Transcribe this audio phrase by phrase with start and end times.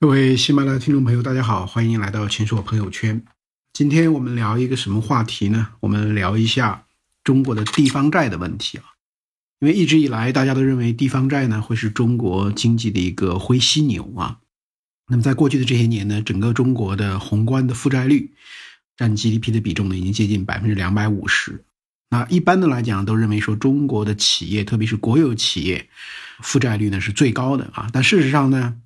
[0.00, 3.20] 各位喜马拉雅听众朋友，大家好，欢迎来到秦朔朋友圈。
[3.72, 5.70] 今天我们聊一个什么话题呢？
[5.80, 6.84] 我们聊一下
[7.24, 8.84] 中国的地方债的问题啊。
[9.58, 14.38] 因为一直以来，大家都认为地方债呢会是中国经济的一个灰犀牛啊。
[15.08, 18.32] 那么在过去的这些年呢，整个中国的宏观的负债率
[18.96, 21.64] 占 GDP 的比重呢，已经接近百分之两百五十。
[22.10, 25.88] 那一般的来讲，都认为说中国的企业，特别是国有企业，
[26.38, 27.90] 负债率呢是最高的啊。
[27.92, 28.76] 但事实上呢？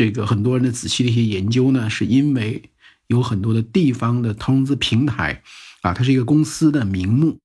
[0.00, 2.62] 这个很多人的仔细的一些研究呢，是因为
[3.08, 5.42] 有很多的地方的投融资平台，
[5.82, 7.36] 啊，它是一个公司的名目，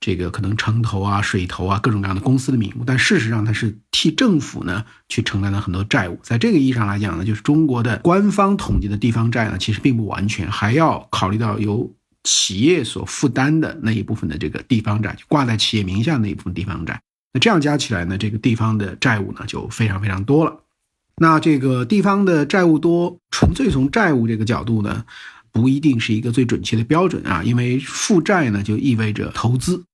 [0.00, 6.18] 这个可能城投啊、水投啊各种各样的公司的名目，但事实上它是替政府呢去承担了很多债务。
[6.24, 17.00] 在这个意义上来讲呢，就是中国的官方统计的地方债呢，其实并不完全，还要考虑到由企业所负担的那一部分的这个地方债，就挂在企业名下那一部分地方债。
[17.32, 20.64] 那这样加起来呢，这个地方的债务呢就非常非常多了。
[21.22, 25.04] 那这个地方的债务多，纯粹从债务这个角度呢，
[25.52, 27.42] 不一定是一个最准确的标准啊。
[27.44, 29.84] 因为负债呢就意味着投资，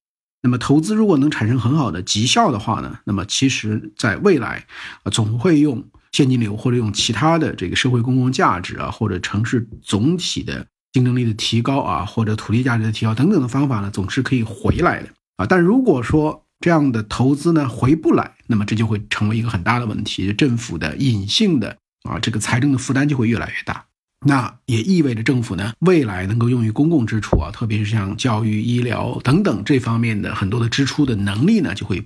[0.42, 4.64] 那么投资如果能产生很好的绩效的话呢，那么其实在未来
[5.02, 15.08] 啊总会用现金流或者用其他的这个社会公共价值啊，或者城市总体的竞争力的提高啊，或者土地价值的提高等等的方法呢，总是可以回来的
[15.38, 15.44] 啊。
[15.44, 21.76] 但如果说，这样的投资呢回不来，那么这就会成为一个很大的问题，政府的隐性的
[22.08, 23.84] 啊这个财政的负担就会越来越大。
[24.26, 32.02] 那也意味着政府呢未来能够用于公共支出啊，特别是像教育、医疗等等这方面的很多的支出的能力呢就会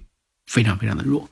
[0.46, 1.30] 非常非常的弱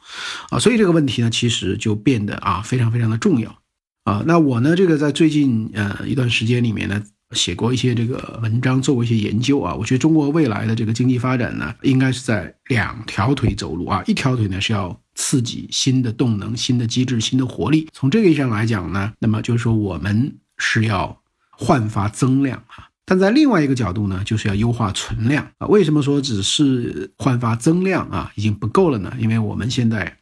[0.50, 0.58] 啊。
[0.58, 3.58] 所以这个问题呢其实就变得啊非常非常的重要
[4.04, 4.22] 啊。
[4.26, 7.02] 那我呢这个在最近呃一段时间里面呢。
[7.32, 9.74] 写过一些这个文章，做过一些研究啊。
[9.74, 14.02] 我觉得中国未来的这个经济发展呢，应该是在两条腿走路啊。
[14.06, 17.86] 一条腿呢是要刺激新的动能、新的机制、新的活力。
[17.92, 21.20] 从这个意义上来讲呢，那么就是说我们是要
[21.50, 22.88] 焕发增量啊。
[23.04, 25.66] 但在另外一个角度呢，就是要优化存量啊。
[25.66, 29.12] 为什么说只是焕发增量啊已经不够了呢？
[29.18, 30.16] 因为我们现在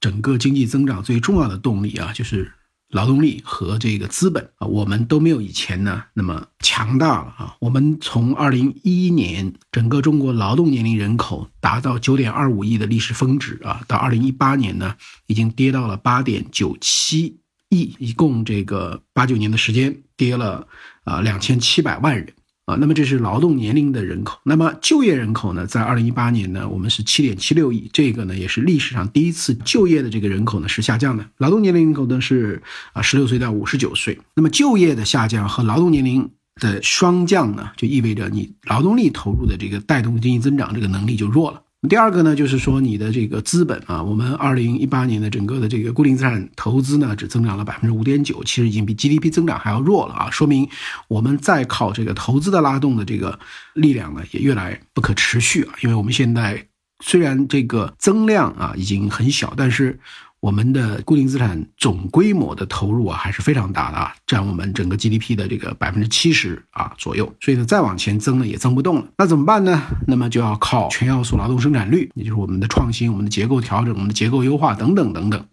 [0.00, 2.52] 整个经济增长最重要的动力啊，就是。
[2.92, 7.56] 劳动力和这个资本啊，我们都没有以前呢那么强大了啊。
[7.58, 14.94] 我们从二零一一年整个中国劳动年龄人口达到九点二五亿的历史峰值啊，到二零一八年呢，
[15.26, 20.68] 已经跌到了八点九七亿，一共这个八九年的时间跌了
[21.04, 22.32] 啊两千七百万人。
[22.64, 32.62] 啊，那么这是劳动年龄的人口，那么就业人口呢，在二零一八年呢，我们是七点七六亿，这个呢也是历史上第一次就业的这个人口呢是下降的，劳动年龄人口呢是
[32.92, 36.30] 啊十六岁到五十九岁，那么就业的下降和劳动年龄
[36.60, 41.60] 的双降呢，就意味着你劳动力投入的这个带动经济增长这个能力就弱了。
[41.88, 50.68] 第二个呢，就是说你的这个资本啊，我们二零一八年的整个的这个固定资产投资呢，只增长了百分之五点九，其实已经比 GDP 增长还要弱了啊，说明
[51.08, 53.38] 我们再靠这个投资的拉动的这个
[53.74, 56.64] 力量呢，也越来不可持续啊，因为我们现在
[57.04, 59.98] 虽然这个增量啊已经很小，但是。
[60.42, 67.32] 我们的固定资产总规模的投入啊，还是非常大的啊，占我们整个 GDP 的这个百分之七十啊左右。
[67.40, 69.06] 所以呢，再往前增呢，也增不动了。
[69.16, 69.80] 那怎么办呢？
[70.04, 75.46] 那么就要靠全要素劳动生产率，也就是我们的创新、我们的结构调整、我们的结构优化等等等等。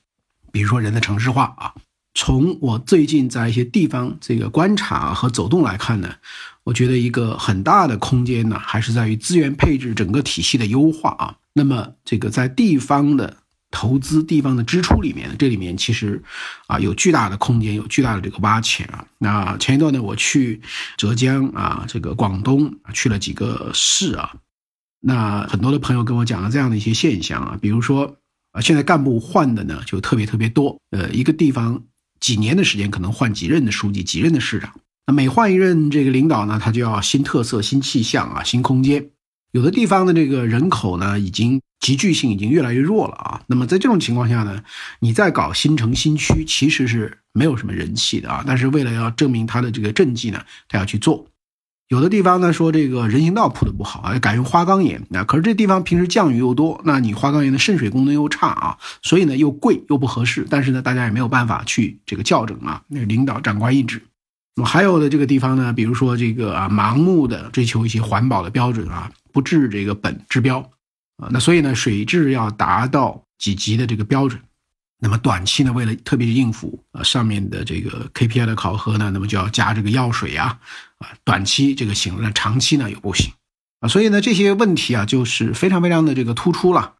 [0.52, 1.72] 比如说人的城市化啊。
[2.16, 6.10] 从我最近在一些地方这个观察和走动来看呢，
[6.64, 11.36] 我觉得一个很大的空间呢，还是在于资源配置整个体系的优化啊。
[11.54, 13.38] 那么这个在地方的。
[13.72, 16.22] 投资地方的支出里面，这里面其实
[16.68, 19.06] 啊有巨大的空间，有巨大的这个挖潜啊。
[19.18, 20.60] 那前一段呢，我去
[20.98, 24.36] 浙江啊，这个广东去了几个市啊，
[25.00, 28.18] 那很多的朋友跟我讲了这样的一些现象啊，比如说
[28.52, 31.84] 啊，现在干部换的呢就特别特别多，呃，一个地方
[32.20, 34.74] 几年的时间可能换几任的书记，几任的市长，
[35.06, 39.12] 那每换一任这个领导呢，他就要新特色、新气象啊，新空间。
[39.52, 43.42] 有的地方的这个人口呢，已经集聚性已经越来越弱了啊。
[43.48, 44.64] 那么在这种情况下呢，
[45.00, 48.44] 你再搞新城新区，其实是没有什么人气的啊。
[48.46, 51.26] 但是为了要证明他的这个政绩呢，他要去做。
[51.88, 55.24] 有的地方呢说这个人行道铺的不好啊，改用花岗岩啊。
[55.24, 60.46] 可是这地方平时降雨又多，那你花岗岩的渗水功能又差啊，所以呢又贵又不合适。
[60.48, 62.84] 但是呢，大家也没有办法去这个校正啊。
[62.90, 64.04] 那领导长官意志。
[64.56, 69.10] 那么还有的这个地方呢，比如说这个啊，盲目的追求一些环保的标准啊。
[69.32, 70.60] 不治这个本治标，
[71.18, 74.42] 啊，那所以呢，水质要达到几级的这个标准，
[75.00, 80.60] 那么短期呢，为了特别是应付啊上面的这个 KPI 的考核呢，那么就要加这个药水啊，
[80.98, 83.32] 啊，短期这个行那，长期呢又不行，
[83.80, 86.96] 啊，所以呢这些问题啊就是非常非常的这个突出了，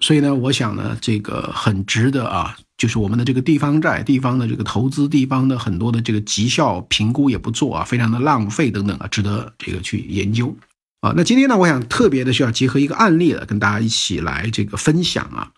[0.00, 10.56] 所以呢，我想呢这个很值得啊就是我们的这个地方债、地方的这个投资、地方的很多的这个绩效评估也不做啊，非常的浪费等等啊，值得这个去研究。
[11.00, 11.12] 啊。
[11.16, 15.50] 那今天呢，我想特别的需要结合一个案例了，跟大家一起来这个分享啊。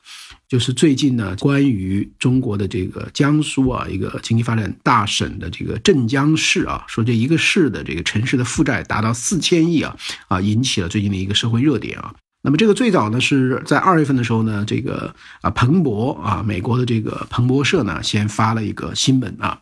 [0.48, 9.96] 就是最近呢，关于中国的这个江苏啊，一个经济发展大省的这个镇江市啊，说这一个市的这个城市的负债达到四千亿啊，
[10.26, 12.12] 啊，引起了最近的一个社会热点啊。
[12.42, 19.60] 那么这个最早呢是在二月份的时候呢，这个啊彭博啊，美国的这个彭博社呢先发了一个新闻啊，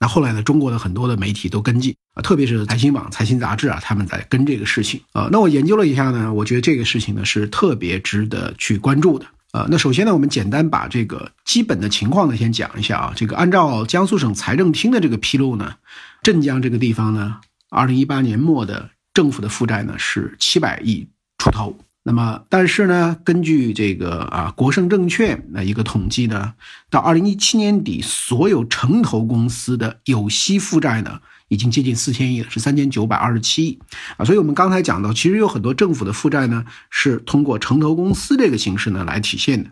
[0.00, 5.28] 那后来呢，中国的很多的媒体都跟进啊，特别是财新网、财新杂志啊，他们在跟这个事情啊。
[5.30, 9.26] 那我研究了一下呢，我觉得这个事情呢是特别值得去关注的。
[9.52, 13.12] 呃，那首先呢，我们简单把这个基本的情况呢先讲一下啊。
[13.14, 15.76] 这个按照江苏省财政厅的这个披露呢，
[16.22, 17.36] 镇江这个地方呢，
[17.70, 21.06] 二零一八年末的政府的负债呢是七百亿
[21.38, 21.78] 出头。
[22.06, 26.54] 那么，但是呢，根据这个啊国盛证券的一个统计呢，
[26.90, 31.20] 到二零一七年底，所有城投公司的有息负债呢。
[31.48, 33.78] 已经接近四千亿了，是三千九百二十七亿
[34.16, 34.24] 啊！
[34.24, 39.70] 所以我们刚才讲到，其实有很多政府的负债呢，是通过城投公司这个形式呢来体现的。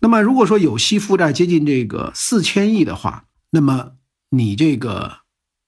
[0.00, 3.92] 那么如果说有息负债接近这个四千亿的话，那么
[4.28, 5.20] 你这个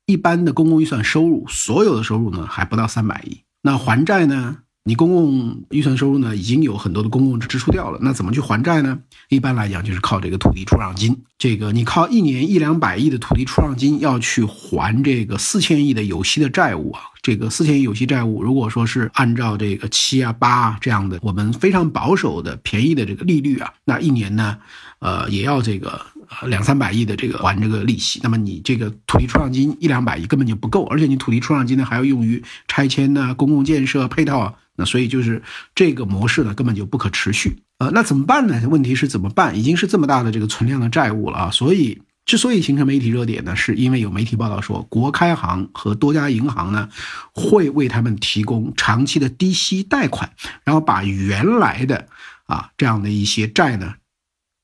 [0.04, 4.58] 一般的公共预算收入，所有的收入呢还不到三百亿，那还债呢？
[4.82, 8.98] 你公共预算收入呢，已经有很多的公共支出掉了，那怎么去还债呢？
[9.28, 11.16] 一般来讲就是靠这个土地出让金。
[11.38, 24.56] 这个你靠一年一两百亿的土地出让金要去还这个四千亿的有息的债务啊，这个四千亿有息债务，如果说是按照这个七啊八啊这样的我们非常保守的便宜的这个利率啊，那一年呢，
[25.00, 26.00] 呃也要这个
[26.46, 28.18] 两三百亿的这个还这个利息。
[28.22, 34.54] 那么你这个土地出让金一两百亿根本就不够，而且你土地出让金呢还要用于拆迁呢、公共建设配套啊。
[34.76, 35.42] 那所以就是
[35.74, 37.56] 这个模式呢，根本就不可持续。
[37.78, 38.60] 呃，那怎么办呢？
[38.68, 39.58] 问题是怎么办？
[39.58, 41.50] 已经是这么大的这个存量的债务了啊！
[41.50, 46.88] 所以之所以形成媒体热点呢，是因为有媒体报道说，国开行和多家银行呢，
[47.32, 50.30] 会为他们提供长期的低息贷款，
[50.62, 52.06] 然后把原来的
[52.46, 53.94] 啊这样的一些债呢，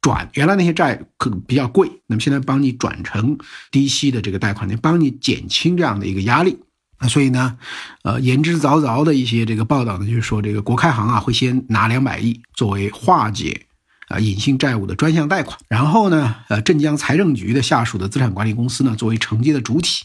[0.03, 3.39] 转原来那些债可比较贵，那么现在帮你转成
[3.71, 6.59] 低息的这个贷款，呢，帮你减轻这样的一个压力。
[6.99, 7.59] 那所以呢，
[8.05, 13.67] 呃，言之凿凿的一些这个报道呢，就是说这个国开行啊会先拿两百亿作为化解
[14.09, 20.05] 啊隐性债务的专项贷款，然后呢，呃，镇江财政局的下属的资产管理公司呢作为承接的主体，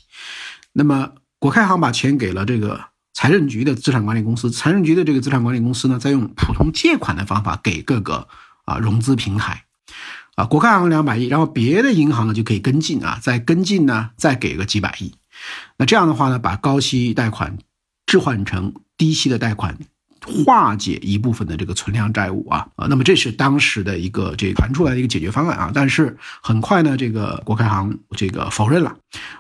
[0.74, 8.28] 那么国开行把钱给了这个财政局的资产管理公司，财政局的这个资产管理公司呢再用普通借款的方法给各个
[8.66, 9.64] 啊融资平台，
[10.36, 15.14] 啊，国开行两百亿，然后别的银行呢就可以跟进啊，再跟进呢再给个几百亿。
[15.78, 17.58] 那这样的话呢，把高息贷款
[18.06, 19.78] 置换成低息的贷款，
[20.46, 25.72] 化解一部分的这个存量债务啊啊，那么这是当时的一个这传出来的一个解决方案啊。
[25.74, 28.96] 但是很快呢，这个国开行这个否认了，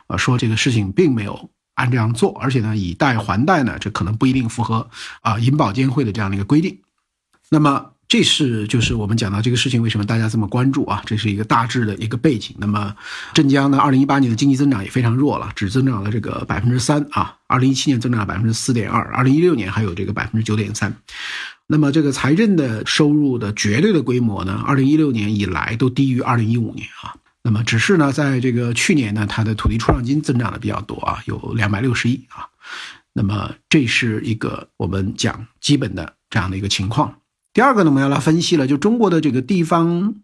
[0.07, 4.89] 啊，说这个事情并没有按这样做，而且呢，以贷还贷呢，这可能不一定符合
[5.21, 6.79] 啊银保监会的这样的一个规定。
[7.49, 7.91] 那么。
[8.11, 11.01] 这是就是我们讲到这个事情为什么大家这么关注啊？
[11.05, 12.53] 这是一个大致的一个背景。
[12.59, 12.93] 那么
[13.33, 17.33] 镇江呢，二零一八年的经济增长也非常弱了，只增长了这个百分之三啊。
[17.47, 20.93] 二零一七年增长了百分之四点二，二零一六年还有这个百分之九点三。
[21.67, 27.15] 那么这个财政的收入的绝对的规模呢，二零一六年以来都低于二零一五年啊。
[27.41, 32.43] 那么只是呢，在这个去年呢，它的土地出让金增长的比较多啊，有两百六十亿啊。
[33.13, 37.15] 那么这是一个我们讲基本的这样的一个情况。
[37.53, 40.15] 第二个呢，我们要来分析了，就中国的这个地方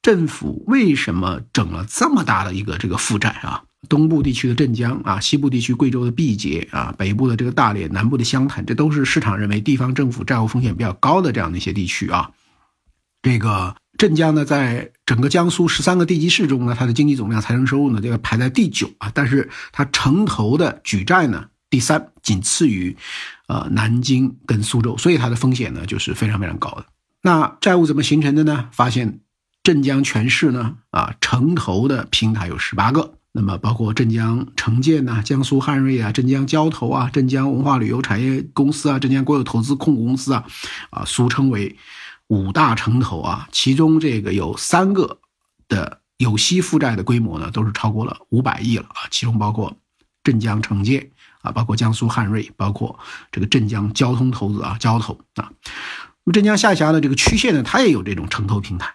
[0.00, 3.64] 政府为什么整了这么大的一个这个负债啊？
[3.88, 12.30] 东部地区的镇江啊，西部地区贵州的毕节啊，北部的这个大连，南部的湘潭，这都是市场认为地方政府债务风险比较高的这样的一些地区啊。
[13.22, 21.46] 这个镇江呢，在整个江苏十三个地级市中呢，它的经济总量、财政收入呢，这个排在第九啊，但是它城投的举债呢。
[21.70, 22.96] 第三，仅次于，
[23.46, 26.84] 呃，南京跟苏州，所以它的风险呢就是非常非常高的。
[27.22, 28.68] 那债务怎么形成的呢？
[28.72, 29.20] 发现
[29.62, 40.44] 镇江全市呢，啊，城投的平台有十八个，那么包括镇江城建呐、江苏汉瑞啊、镇江交投啊、镇江文化旅游产业公司啊、镇江国有投资控股公司啊，
[40.90, 41.76] 啊，俗称为
[42.26, 45.18] 五大城投啊，其中这个有三个
[45.68, 49.76] 的有息负债的规模呢，都是超过了五百亿了啊，其中包括
[50.24, 51.10] 镇江城建。
[51.42, 52.98] 啊，包括江苏汉瑞，包括
[53.32, 55.52] 这个镇江交通投资啊，交投啊。
[56.24, 58.94] 那么镇江下辖的这个区县呢，它也有这种城投平台。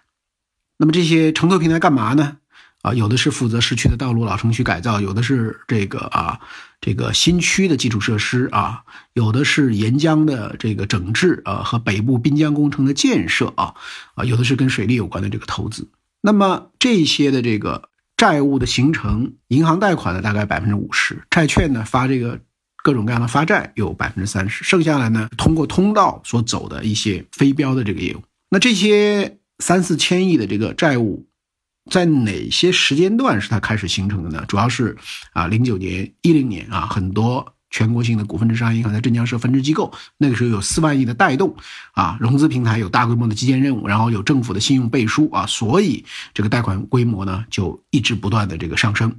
[0.77, 2.37] 那么这些城投平台干嘛呢？
[2.81, 6.39] 啊，有的是负责市区的道路老城区改造，有的是这个啊，
[6.79, 8.83] 这个新区的基础设施啊，
[9.13, 13.73] 有的是沿江的这个整治啊和北部滨江工程的建设啊，
[14.13, 15.87] 啊，有的是跟水利有关的这个投资。
[16.21, 22.39] 那么这些的这个债务的形成，银行贷款呢大概百分之五十，债券呢发这个
[22.83, 28.21] 各种各样的发债有百分之三十，剩下来呢通过通道所走的一些非标的这个业务。
[28.49, 31.27] 那这些三四千亿的这个债务。
[31.91, 34.43] 在哪些时间段是它开始形成的呢？
[34.47, 34.97] 主要是
[35.33, 41.53] 啊，零九年、一零年啊，很多全国性的股份制商业银行在镇江设分支机构，那个时候有四万亿的带动
[41.91, 49.13] 啊，融资平台有大规模的基建任务，然后有政府的信用背书啊，所以这个贷款规模呢就一直不断的这个上升。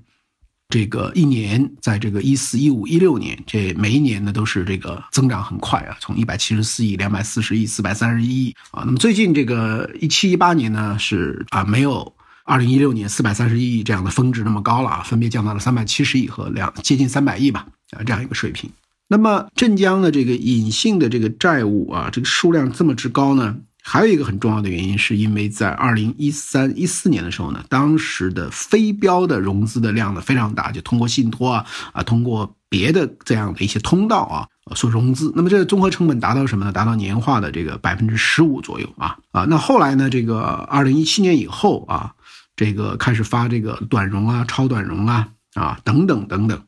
[0.70, 8.84] 这个一年，在这个一四、一五、一六年，这每一年呢都是这个增长很快啊，从一百七十四亿、两百四十亿、四百三十一亿啊。
[8.86, 12.14] 那么最近这个一七一八年呢是啊没有。
[12.48, 18.70] 二零一六年四百三十一亿这样的峰值那么高了啊，分别降到了三百七十亿和两接近三百亿吧啊这样一个水平。
[19.08, 35.32] 那么镇江的这个隐性的这个债务啊，这个数量这么之高呢，还有一个很重要的原因，是因为在二零一三一四年的时候呢，当时的非标的融资的量呢非常大，就通过信托啊啊，通过别的这样的一些通道啊所融资。
[35.36, 36.72] 那么这个综合成本达到什么呢？
[36.72, 39.44] 达到年化的这个百分之十五左右啊啊。
[39.48, 42.12] 那后来呢，这个二零一七年以后啊。
[42.58, 46.58] 这个开始发这个短融啊、超短融啊啊等等等等，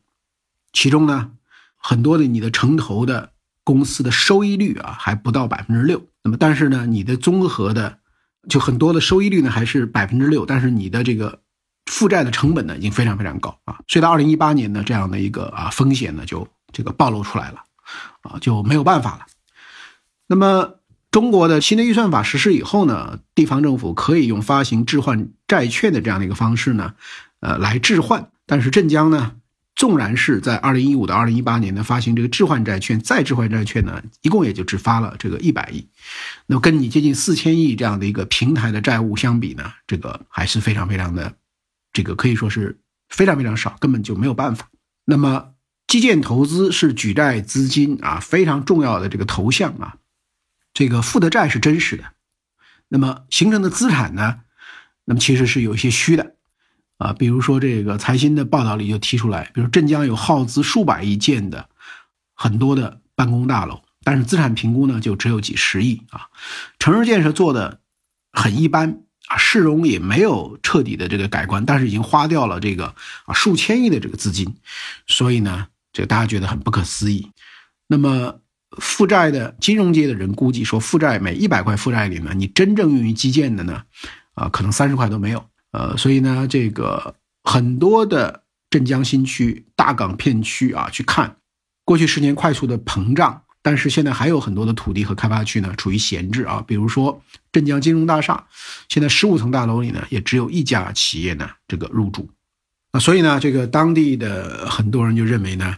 [0.73, 1.31] 其中呢，
[1.77, 3.33] 很多的你的城投的
[3.65, 7.99] 公司的收益率啊还不到百分之六，那么但是呢，你的综合的
[8.49, 11.41] 就很多的收益率呢还是百分之六，但是你的这个
[11.87, 17.63] 负债的成本呢已经非常非常高啊，所以到二零一八年呢这样的一个啊风险呢就这个暴露出来了，
[18.23, 19.27] 啊就没有办法了，
[20.27, 20.75] 那么。
[21.11, 26.93] 中国的新的预算法实施以后呢，地方政府可以用发行置换债券的这样的一个方式呢，
[27.41, 28.31] 呃，来置换。
[28.45, 29.33] 但是镇江呢，
[29.79, 35.89] 纵然是在二零一五到二零一八年呢发行这个置换债券，再置换债券呢，一共也就只发了这个一百亿。
[36.47, 41.33] 那么跟你接近四千亿这样的一个平台的债务相比呢，这个还是非常非常的，
[41.93, 42.77] 这个可以说是
[43.09, 44.69] 非常非常少，根本就没有办法。
[45.05, 45.53] 那么
[45.87, 49.97] 基建投资是举债资金啊非常重要的这个头项啊。
[50.75, 52.05] 这个负的债是真实的，
[52.89, 54.41] 那么形成的资产呢？
[55.05, 56.35] 那么其实是有一些虚的，
[56.99, 61.69] 啊，比如说这个财新的报道里就提出来，比如镇江有耗资数百亿建的
[62.35, 66.27] 很多的办公大楼，但是资产评估呢就只有几十亿啊，
[66.79, 67.81] 城市建设做的
[68.33, 74.55] 很一般啊，市容也没有彻底的这个改观，但是已经花掉了这个啊数千亿的这个资金，
[75.07, 77.31] 所以呢，这个大家觉得很不可思议，
[77.87, 78.41] 那么。
[78.83, 83.83] 负债的金融界的人估计说，负债每一百块负债里呢，你真正用于基建的呢，
[84.35, 85.43] 啊，可能三十块都没有。
[85.73, 91.37] 呃，所以呢，这个很多的镇江新区、大港片区啊，去看
[91.85, 96.63] 过去十年快速的膨胀，但是现在还有很多的土地和开发区呢处于闲置啊。
[96.67, 97.23] 比如说
[97.53, 98.47] 镇江金融大厦，
[98.89, 102.29] 现在十五层大楼里呢，也只有一家企业呢这个入驻。
[102.93, 105.77] 那，所以呢，这个当地的很多人就认为呢，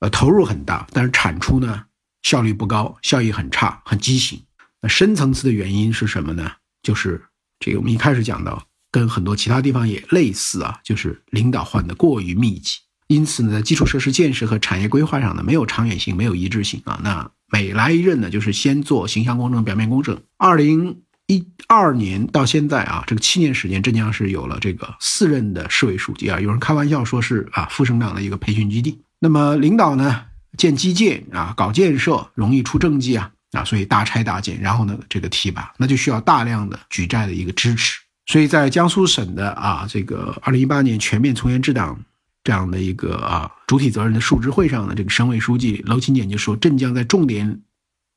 [0.00, 1.84] 呃，投入很大，但是产出呢？
[2.22, 4.42] 效率不高，效益很差，很畸形。
[4.80, 6.50] 那深层次的原因是什么呢？
[6.82, 7.22] 就是
[7.60, 17.00] 这个我们一开始讲到，跟很多其他地方也类似啊，就是领导换的过于密集，因此呢，在基础设施建设和产业规划上呢，没有长远性，没有一致性啊。
[17.02, 20.16] 那每来一任呢，就是先做形象工程、表面工程。
[20.36, 20.96] 二零
[21.26, 29.00] 一二年到现在啊，这个七年时间，镇江市有了这个四任的市委书记啊，有人开玩笑说是啊，副省长的一个培训基地。
[29.18, 30.22] 那么领导呢？
[30.56, 37.98] 建基建啊，搞建设容易出政绩啊啊，所以大拆大建，然后呢，这个提拔，那就需要大量的举债的一个支持。
[38.26, 41.98] 所以在江苏省的啊这个二零一八年全面从严治党
[42.42, 47.60] 这样的一个啊主体责任的述职会上呢，这个省委书记娄勤俭就说，镇江在重点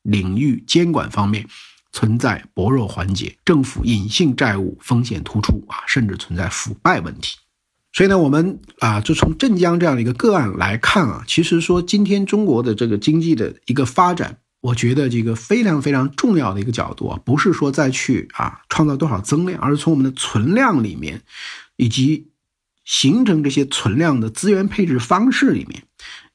[0.02, 1.46] 领域监管方面
[1.92, 7.36] 存在薄弱环节，政府隐性债务风险突出啊，甚至存在腐败问题。
[7.92, 14.38] 所以呢，我们啊，就从镇江这样的一个个案来看啊，其实说今天中国的这个经济的一个发展，
[14.68, 21.22] 我觉得这个非常非常重要的一个角度啊，不是说再去啊创造多少增量，而是从我们的存量里面，
[21.76, 22.28] 以及
[22.84, 25.84] 形成这些存量的资源配置方式里面，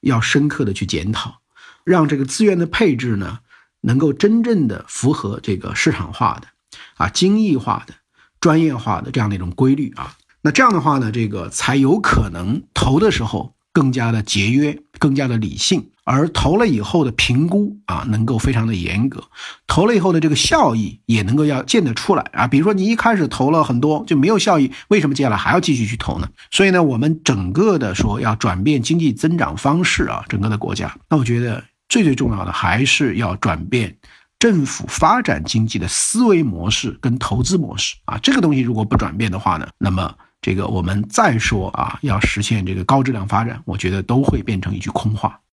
[0.00, 1.40] 要深刻的去检讨，
[1.84, 3.38] 让这个资源的配置呢，
[3.82, 6.48] 能够真正的符合这个市场化的、
[6.96, 7.94] 啊精益化的、
[8.40, 10.16] 专业化的这样的一种规律啊。
[10.42, 19.22] 那这样的话呢，这个才有可能投的时候更加的节约，更加的理性，而投了以后的评估啊，能够非常的严格，
[19.66, 22.46] 投了以后的这个效益也能够要见得出来啊。
[22.46, 26.28] 比如说你一开始投了很多就没有效益，为什么接下来还要继续去投呢？
[26.50, 33.94] 所以呢，我们整个的说要转变经济增长方式啊，整个的国家，那我觉得最最重要的还是要转变。
[34.38, 45.40] 政府发展经济的思维模式跟投资模式啊，这个东西如果不转变的话呢，那么这个我们再说啊，要实现这个高质量发展，我觉得都会变成一句空话。